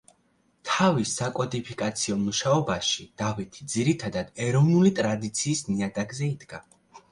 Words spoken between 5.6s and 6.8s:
ნიადაგზე იდგა.